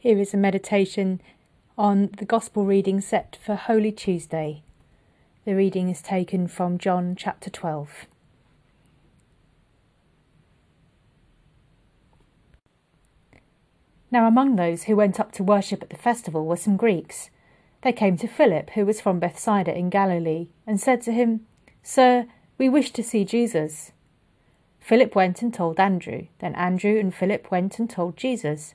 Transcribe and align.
Here 0.00 0.18
is 0.18 0.32
a 0.32 0.38
meditation 0.38 1.20
on 1.76 2.08
the 2.16 2.24
Gospel 2.24 2.64
reading 2.64 3.02
set 3.02 3.36
for 3.44 3.54
Holy 3.54 3.92
Tuesday. 3.92 4.62
The 5.44 5.54
reading 5.54 5.90
is 5.90 6.00
taken 6.00 6.48
from 6.48 6.78
John 6.78 7.14
chapter 7.14 7.50
12. 7.50 8.06
Now, 14.10 14.26
among 14.26 14.56
those 14.56 14.84
who 14.84 14.96
went 14.96 15.20
up 15.20 15.32
to 15.32 15.44
worship 15.44 15.82
at 15.82 15.90
the 15.90 15.98
festival 15.98 16.46
were 16.46 16.56
some 16.56 16.78
Greeks. 16.78 17.28
They 17.82 17.92
came 17.92 18.16
to 18.16 18.26
Philip, 18.26 18.70
who 18.70 18.86
was 18.86 19.02
from 19.02 19.20
Bethsaida 19.20 19.76
in 19.76 19.90
Galilee, 19.90 20.48
and 20.66 20.80
said 20.80 21.02
to 21.02 21.12
him, 21.12 21.46
Sir, 21.82 22.24
we 22.56 22.70
wish 22.70 22.90
to 22.92 23.02
see 23.02 23.26
Jesus. 23.26 23.92
Philip 24.78 25.14
went 25.14 25.42
and 25.42 25.52
told 25.52 25.78
Andrew. 25.78 26.28
Then 26.38 26.54
Andrew 26.54 26.98
and 26.98 27.14
Philip 27.14 27.50
went 27.50 27.78
and 27.78 27.90
told 27.90 28.16
Jesus. 28.16 28.74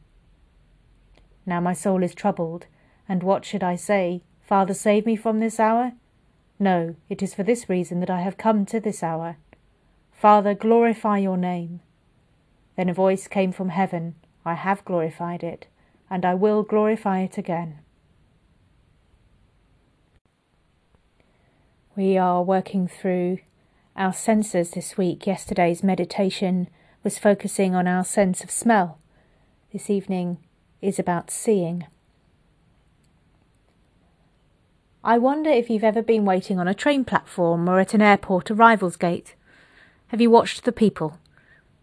Now 1.45 1.59
my 1.59 1.73
soul 1.73 2.03
is 2.03 2.13
troubled, 2.13 2.67
and 3.07 3.23
what 3.23 3.45
should 3.45 3.63
I 3.63 3.75
say? 3.75 4.23
Father, 4.41 4.73
save 4.73 5.05
me 5.05 5.15
from 5.15 5.39
this 5.39 5.59
hour? 5.59 5.93
No, 6.59 6.95
it 7.09 7.23
is 7.23 7.33
for 7.33 7.43
this 7.43 7.69
reason 7.69 7.99
that 8.01 8.09
I 8.09 8.21
have 8.21 8.37
come 8.37 8.65
to 8.67 8.79
this 8.79 9.01
hour. 9.01 9.37
Father, 10.11 10.53
glorify 10.53 11.17
your 11.17 11.37
name. 11.37 11.79
Then 12.75 12.89
a 12.89 12.93
voice 12.93 13.27
came 13.27 13.51
from 13.51 13.69
heaven 13.69 14.15
I 14.43 14.55
have 14.55 14.83
glorified 14.85 15.43
it, 15.43 15.67
and 16.09 16.25
I 16.25 16.33
will 16.33 16.63
glorify 16.63 17.19
it 17.19 17.37
again. 17.37 17.79
We 21.95 22.17
are 22.17 22.41
working 22.41 22.87
through 22.87 23.39
our 23.95 24.13
senses 24.13 24.71
this 24.71 24.97
week. 24.97 25.27
Yesterday's 25.27 25.83
meditation 25.83 26.69
was 27.03 27.19
focusing 27.19 27.75
on 27.75 27.87
our 27.87 28.03
sense 28.03 28.43
of 28.43 28.49
smell. 28.49 28.97
This 29.71 29.89
evening 29.89 30.37
is 30.81 30.99
about 30.99 31.29
seeing. 31.29 31.85
I 35.03 35.17
wonder 35.17 35.49
if 35.49 35.69
you've 35.69 35.83
ever 35.83 36.01
been 36.01 36.25
waiting 36.25 36.59
on 36.59 36.67
a 36.67 36.75
train 36.75 37.05
platform 37.05 37.67
or 37.67 37.79
at 37.79 37.93
an 37.93 38.01
airport 38.01 38.51
arrivals 38.51 38.97
gate. 38.97 39.35
Have 40.09 40.21
you 40.21 40.29
watched 40.29 40.63
the 40.63 40.71
people? 40.71 41.17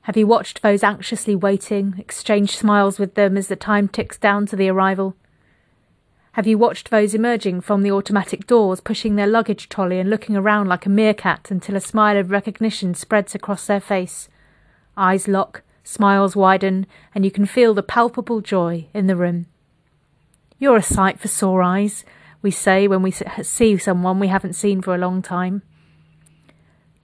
Have 0.03 0.17
you 0.17 0.27
watched 0.27 0.63
those 0.63 0.85
anxiously 0.85 1.35
waiting, 1.35 1.95
exchanged 1.99 2.57
smiles 2.57 2.99
with 2.99 3.15
them 3.15 3.37
as 3.37 3.49
the 3.49 3.57
time 3.57 3.89
ticks 3.89 4.17
down 4.17 4.47
to 4.47 4.57
the 4.57 4.69
arrival? 4.69 5.17
Have 6.33 6.47
you 6.47 6.57
watched 6.57 6.91
those 6.91 7.15
emerging 7.15 7.63
from 7.63 7.83
the 7.83 7.91
automatic 7.91 8.47
doors, 8.47 8.81
pushing 8.81 9.17
their 9.17 9.27
luggage 9.27 9.69
trolley 9.69 9.99
and 9.99 10.09
looking 10.09 10.37
around 10.37 10.69
like 10.69 10.87
a 10.87 10.89
meerkat 10.89 11.51
until 11.51 11.75
a 11.75 11.81
smile 11.81 12.17
of 12.17 12.31
recognition 12.31 12.95
spreads 12.95 13.35
across 13.35 13.67
their 13.67 13.81
face? 13.81 14.29
Eyes 14.97 15.27
lock, 15.27 15.63
smiles 15.89 16.37
widen, 16.37 16.87
and 17.15 17.25
you 17.25 17.31
can 17.31 17.47
feel 17.47 17.73
the 17.73 17.83
palpable 17.83 18.43
joy 18.43 18.87
in 18.93 19.07
the 19.07 19.17
room. 19.17 19.47
You're 20.59 20.77
a 20.77 20.83
sight 20.83 21.19
for 21.19 21.29
sore 21.29 21.63
eyes, 21.63 22.05
we 22.43 22.51
say 22.51 22.87
when 22.87 23.01
we 23.01 23.11
see 23.11 23.79
someone 23.79 24.21
we 24.21 24.29
haven't 24.29 24.53
seen 24.53 24.83
for 24.83 24.95
a 24.95 24.99
long 24.99 25.23
time. 25.23 25.63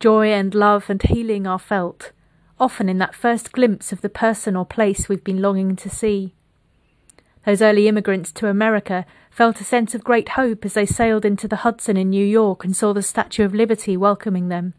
Joy 0.00 0.32
and 0.32 0.55
love 0.55 0.90
and 0.90 1.02
healing 1.02 1.46
are 1.46 1.58
felt, 1.58 2.12
often 2.61 2.90
in 2.90 2.98
that 2.98 3.14
first 3.14 3.52
glimpse 3.52 3.90
of 3.90 4.02
the 4.02 4.11
person 4.11 4.55
or 4.55 4.67
place 4.67 5.08
we've 5.08 5.24
been 5.24 5.40
longing 5.40 5.77
to 5.77 5.89
see. 5.89 6.34
Those 7.46 7.62
early 7.62 7.89
immigrants 7.89 8.33
to 8.33 8.48
America 8.48 9.06
felt 9.30 9.62
a 9.62 9.64
sense 9.64 9.95
of 9.95 10.05
great 10.05 10.30
hope 10.30 10.62
as 10.66 10.74
they 10.74 10.84
sailed 10.84 11.24
into 11.24 11.48
the 11.48 11.64
Hudson 11.64 11.96
in 11.96 12.11
New 12.11 12.24
York 12.24 12.66
and 12.66 12.77
saw 12.77 12.92
the 12.92 13.02
Statue 13.02 13.46
of 13.46 13.55
Liberty 13.55 13.96
welcoming 13.96 14.48
them. 14.48 14.74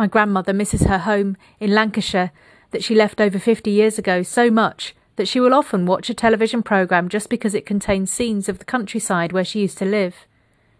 My 0.00 0.06
grandmother 0.06 0.54
misses 0.54 0.84
her 0.84 1.00
home 1.00 1.36
in 1.58 1.74
Lancashire 1.74 2.32
that 2.70 2.82
she 2.82 2.94
left 2.94 3.20
over 3.20 3.38
50 3.38 3.70
years 3.70 3.98
ago 3.98 4.22
so 4.22 4.50
much 4.50 4.96
that 5.16 5.28
she 5.28 5.40
will 5.40 5.52
often 5.52 5.84
watch 5.84 6.08
a 6.08 6.14
television 6.14 6.62
programme 6.62 7.10
just 7.10 7.28
because 7.28 7.54
it 7.54 7.66
contains 7.66 8.10
scenes 8.10 8.48
of 8.48 8.58
the 8.58 8.64
countryside 8.64 9.30
where 9.30 9.44
she 9.44 9.60
used 9.60 9.76
to 9.76 9.84
live. 9.84 10.26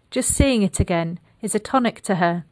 Just 0.09 0.31
seeing 0.31 0.63
it 0.63 0.79
again 0.79 1.19
is 1.39 1.53
a 1.53 1.59
tonic 1.59 2.01
to 2.01 2.15
her. 2.15 2.45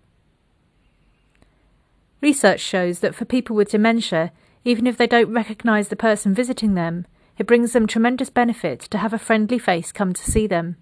Research 2.21 2.59
shows 2.59 2.99
that 2.99 3.15
for 3.15 3.25
people 3.25 3.55
with 3.55 3.71
dementia, 3.71 4.31
even 4.63 4.85
if 4.85 4.95
they 4.95 5.07
don't 5.07 5.33
recognise 5.33 5.87
the 5.87 5.95
person 5.95 6.35
visiting 6.35 6.75
them, 6.75 7.07
it 7.39 7.47
brings 7.47 7.73
them 7.73 7.87
tremendous 7.87 8.29
benefit 8.29 8.81
to 8.81 8.99
have 8.99 9.11
a 9.11 9.17
friendly 9.17 9.57
face 9.57 9.91
come 9.91 10.13
to 10.13 10.31
see 10.31 10.45
them. 10.45 10.75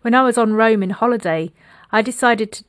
When 0.00 0.14
I 0.14 0.22
was 0.22 0.38
on 0.38 0.54
Rome 0.54 0.82
in 0.82 0.90
holiday, 0.96 1.52
I 1.90 2.00
decided 2.00 2.52
to 2.52 2.64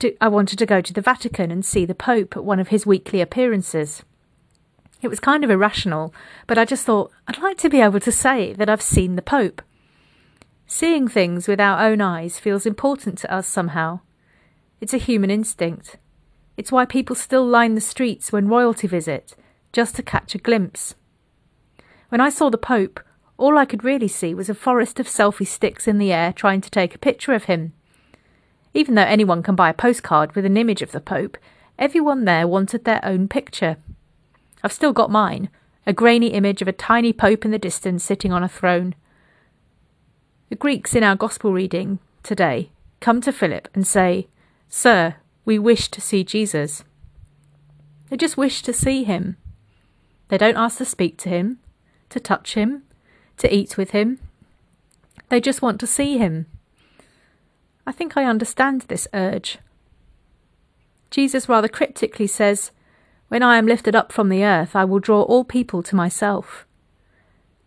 to, 0.00 0.16
I 0.20 0.28
wanted 0.28 0.58
to 0.58 0.66
go 0.66 0.80
to 0.80 0.92
the 0.92 1.00
Vatican 1.00 1.50
and 1.50 1.64
see 1.64 1.84
the 1.84 1.94
Pope 1.94 2.36
at 2.36 2.44
one 2.44 2.60
of 2.60 2.68
his 2.68 2.86
weekly 2.86 3.20
appearances. 3.20 4.02
It 5.02 5.08
was 5.08 5.20
kind 5.20 5.44
of 5.44 5.50
irrational, 5.50 6.14
but 6.46 6.58
I 6.58 6.64
just 6.64 6.84
thought 6.84 7.12
I'd 7.28 7.42
like 7.42 7.58
to 7.58 7.68
be 7.68 7.80
able 7.80 8.00
to 8.00 8.12
say 8.12 8.52
that 8.54 8.68
I've 8.68 8.82
seen 8.82 9.16
the 9.16 9.22
Pope. 9.22 9.62
Seeing 10.66 11.06
things 11.06 11.46
with 11.46 11.60
our 11.60 11.86
own 11.86 12.00
eyes 12.00 12.38
feels 12.38 12.66
important 12.66 13.18
to 13.18 13.32
us 13.32 13.46
somehow. 13.46 14.00
It's 14.80 14.94
a 14.94 14.98
human 14.98 15.30
instinct. 15.30 15.96
It's 16.56 16.72
why 16.72 16.86
people 16.86 17.14
still 17.14 17.46
line 17.46 17.74
the 17.74 17.80
streets 17.80 18.32
when 18.32 18.48
royalty 18.48 18.86
visit, 18.86 19.36
just 19.72 19.94
to 19.96 20.02
catch 20.02 20.34
a 20.34 20.38
glimpse. 20.38 20.94
When 22.08 22.20
I 22.20 22.30
saw 22.30 22.50
the 22.50 22.58
Pope, 22.58 23.00
all 23.36 23.58
I 23.58 23.66
could 23.66 23.84
really 23.84 24.08
see 24.08 24.34
was 24.34 24.48
a 24.48 24.54
forest 24.54 24.98
of 24.98 25.06
selfie 25.06 25.46
sticks 25.46 25.86
in 25.86 25.98
the 25.98 26.12
air 26.12 26.32
trying 26.32 26.62
to 26.62 26.70
take 26.70 26.94
a 26.94 26.98
picture 26.98 27.32
of 27.32 27.44
him. 27.44 27.74
Even 28.76 28.94
though 28.94 29.02
anyone 29.02 29.42
can 29.42 29.56
buy 29.56 29.70
a 29.70 29.74
postcard 29.74 30.34
with 30.34 30.44
an 30.44 30.58
image 30.58 30.82
of 30.82 30.92
the 30.92 31.00
Pope, 31.00 31.38
everyone 31.78 32.26
there 32.26 32.46
wanted 32.46 32.84
their 32.84 33.02
own 33.02 33.26
picture. 33.26 33.78
I've 34.62 34.72
still 34.72 34.92
got 34.92 35.10
mine 35.10 35.48
a 35.86 35.94
grainy 35.94 36.26
image 36.26 36.60
of 36.60 36.68
a 36.68 36.72
tiny 36.72 37.10
Pope 37.12 37.46
in 37.46 37.52
the 37.52 37.58
distance 37.58 38.04
sitting 38.04 38.32
on 38.32 38.42
a 38.42 38.48
throne. 38.48 38.94
The 40.50 40.56
Greeks 40.56 40.94
in 40.94 41.02
our 41.02 41.16
Gospel 41.16 41.54
reading 41.54 42.00
today 42.22 42.68
come 43.00 43.22
to 43.22 43.32
Philip 43.32 43.68
and 43.72 43.86
say, 43.86 44.26
Sir, 44.68 45.14
we 45.46 45.58
wish 45.58 45.88
to 45.88 46.02
see 46.02 46.22
Jesus. 46.22 46.84
They 48.10 48.18
just 48.18 48.36
wish 48.36 48.60
to 48.62 48.74
see 48.74 49.04
him. 49.04 49.38
They 50.28 50.36
don't 50.36 50.58
ask 50.58 50.76
to 50.78 50.84
speak 50.84 51.16
to 51.18 51.30
him, 51.30 51.60
to 52.10 52.20
touch 52.20 52.52
him, 52.52 52.82
to 53.38 53.54
eat 53.54 53.78
with 53.78 53.92
him. 53.92 54.18
They 55.30 55.40
just 55.40 55.62
want 55.62 55.80
to 55.80 55.86
see 55.86 56.18
him. 56.18 56.46
I 57.86 57.92
think 57.92 58.16
I 58.16 58.24
understand 58.24 58.82
this 58.82 59.06
urge. 59.14 59.58
Jesus 61.10 61.48
rather 61.48 61.68
cryptically 61.68 62.26
says, 62.26 62.72
When 63.28 63.42
I 63.42 63.58
am 63.58 63.66
lifted 63.66 63.94
up 63.94 64.10
from 64.10 64.28
the 64.28 64.44
earth, 64.44 64.74
I 64.74 64.84
will 64.84 64.98
draw 64.98 65.22
all 65.22 65.44
people 65.44 65.82
to 65.84 65.96
myself. 65.96 66.66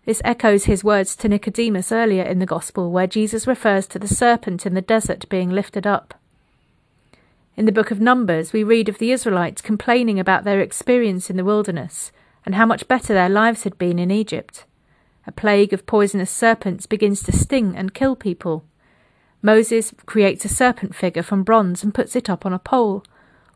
This 0.05 0.21
echoes 0.25 0.65
his 0.65 0.83
words 0.83 1.15
to 1.17 1.29
Nicodemus 1.29 1.91
earlier 1.91 2.23
in 2.23 2.39
the 2.39 2.45
Gospel, 2.45 2.91
where 2.91 3.07
Jesus 3.07 3.47
refers 3.47 3.87
to 3.87 3.99
the 3.99 4.07
serpent 4.07 4.65
in 4.65 4.73
the 4.73 4.81
desert 4.81 5.29
being 5.29 5.49
lifted 5.51 5.87
up. 5.87 6.15
In 7.55 7.65
the 7.65 7.71
book 7.71 7.91
of 7.91 8.01
Numbers, 8.01 8.51
we 8.51 8.63
read 8.63 8.89
of 8.89 8.97
the 8.97 9.11
Israelites 9.11 9.61
complaining 9.61 10.19
about 10.19 10.43
their 10.43 10.59
experience 10.59 11.29
in 11.29 11.37
the 11.37 11.43
wilderness 11.43 12.11
and 12.45 12.55
how 12.55 12.65
much 12.65 12.87
better 12.87 13.13
their 13.13 13.29
lives 13.29 13.63
had 13.63 13.77
been 13.77 13.99
in 13.99 14.11
Egypt. 14.11 14.65
A 15.27 15.31
plague 15.31 15.73
of 15.73 15.85
poisonous 15.85 16.31
serpents 16.31 16.85
begins 16.85 17.21
to 17.23 17.31
sting 17.31 17.75
and 17.75 17.93
kill 17.93 18.15
people. 18.15 18.63
Moses 19.41 19.93
creates 20.05 20.43
a 20.43 20.49
serpent 20.49 20.93
figure 20.93 21.23
from 21.23 21.43
bronze 21.43 21.83
and 21.83 21.93
puts 21.93 22.15
it 22.15 22.29
up 22.29 22.45
on 22.45 22.53
a 22.53 22.59
pole. 22.59 23.03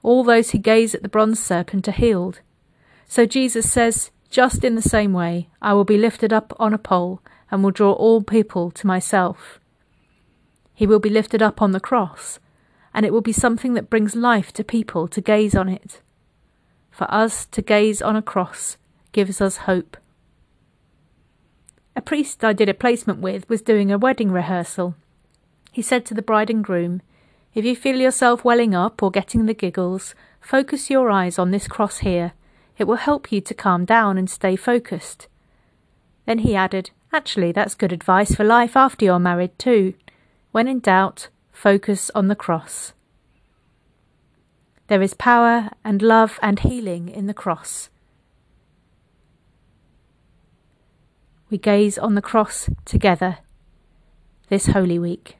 All 0.01 0.24
those 0.24 0.51
who 0.51 0.57
gaze 0.57 0.95
at 0.95 1.03
the 1.03 1.09
bronze 1.09 1.39
serpent 1.39 1.88
are 1.88 1.91
healed. 1.91 2.39
So 3.07 3.25
Jesus 3.25 3.69
says, 3.69 4.12
Just 4.30 4.63
in 4.63 4.75
the 4.75 4.81
same 4.81 5.12
way, 5.12 5.50
I 5.62 5.74
will 5.74 5.83
be 5.83 5.97
lifted 5.97 6.31
up 6.31 6.53
on 6.57 6.74
a 6.74 6.77
pole 6.77 7.21
and 7.51 7.63
will 7.63 7.71
draw 7.71 7.91
all 7.91 8.24
people 8.24 8.71
to 8.71 8.88
myself. 8.88 9.59
He 10.74 10.88
will 10.88 11.00
be 11.00 11.09
lifted 11.09 11.41
up 11.41 11.62
on 11.62 11.71
the 11.71 11.80
cross, 11.80 12.39
and 12.94 13.06
it 13.06 13.13
will 13.13 13.21
be 13.21 13.33
something 13.33 13.74
that 13.74 13.89
brings 13.89 14.15
life 14.15 14.53
to 14.53 14.63
people 14.63 15.07
to 15.09 15.21
gaze 15.21 15.53
on 15.53 15.68
it. 15.68 16.01
For 16.91 17.12
us 17.13 17.45
to 17.47 17.62
gaze 17.62 18.01
on 18.01 18.15
a 18.15 18.21
cross 18.21 18.77
gives 19.12 19.41
us 19.41 19.57
hope. 19.57 19.97
A 21.95 22.01
priest 22.01 22.44
I 22.44 22.53
did 22.53 22.69
a 22.69 22.74
placement 22.74 23.19
with 23.19 23.47
was 23.50 23.62
doing 23.62 23.91
a 23.91 23.97
wedding 23.97 24.31
rehearsal 24.31 24.95
he 25.73 25.81
said 25.81 26.05
to 26.05 26.13
the 26.13 26.21
bride 26.21 26.51
and 26.51 26.63
groom, 26.63 27.01
If 27.55 27.65
you 27.65 27.75
feel 27.75 27.99
yourself 27.99 28.45
welling 28.45 28.75
up 28.75 29.01
or 29.01 29.09
getting 29.09 29.47
the 29.47 29.55
giggles, 29.55 30.13
focus 30.39 30.91
your 30.91 31.09
eyes 31.09 31.39
on 31.39 31.49
this 31.49 31.67
cross 31.67 31.97
here. 31.97 32.33
It 32.77 32.83
will 32.83 32.97
help 32.97 33.31
you 33.31 33.41
to 33.41 33.55
calm 33.55 33.83
down 33.83 34.19
and 34.19 34.29
stay 34.29 34.55
focused. 34.55 35.27
Then 36.27 36.39
he 36.39 36.55
added, 36.55 36.91
Actually, 37.11 37.51
that's 37.51 37.73
good 37.73 37.91
advice 37.91 38.35
for 38.35 38.43
life 38.43 38.77
after 38.77 39.03
you're 39.03 39.17
married, 39.17 39.57
too. 39.57 39.95
When 40.51 40.67
in 40.67 40.79
doubt, 40.79 41.29
focus 41.51 42.11
on 42.13 42.27
the 42.27 42.35
cross. 42.35 42.93
There 44.87 45.01
is 45.01 45.15
power 45.15 45.71
and 45.83 46.03
love 46.03 46.37
and 46.43 46.59
healing 46.59 47.09
in 47.09 47.25
the 47.25 47.33
cross. 47.33 47.89
We 51.49 51.57
gaze 51.57 51.97
on 51.97 52.13
the 52.13 52.21
cross 52.21 52.69
together 52.85 53.39
this 54.49 54.67
Holy 54.67 54.99
Week. 54.99 55.37